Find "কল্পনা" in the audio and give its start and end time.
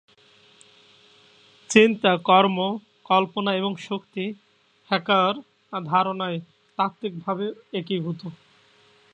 3.05-3.51